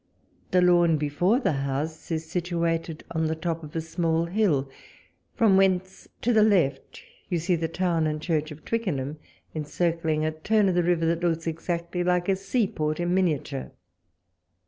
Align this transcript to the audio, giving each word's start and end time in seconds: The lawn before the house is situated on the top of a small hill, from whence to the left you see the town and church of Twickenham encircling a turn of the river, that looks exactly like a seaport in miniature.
The 0.49 0.63
lawn 0.63 0.97
before 0.97 1.39
the 1.39 1.51
house 1.51 2.09
is 2.09 2.25
situated 2.25 3.03
on 3.11 3.27
the 3.27 3.35
top 3.35 3.63
of 3.63 3.75
a 3.75 3.81
small 3.81 4.25
hill, 4.25 4.67
from 5.35 5.57
whence 5.57 6.07
to 6.23 6.33
the 6.33 6.41
left 6.41 7.03
you 7.29 7.37
see 7.37 7.55
the 7.55 7.67
town 7.67 8.07
and 8.07 8.19
church 8.19 8.49
of 8.49 8.65
Twickenham 8.65 9.19
encircling 9.53 10.25
a 10.25 10.31
turn 10.31 10.67
of 10.67 10.73
the 10.73 10.81
river, 10.81 11.05
that 11.05 11.23
looks 11.23 11.45
exactly 11.45 12.03
like 12.03 12.27
a 12.27 12.35
seaport 12.35 12.99
in 12.99 13.13
miniature. 13.13 13.73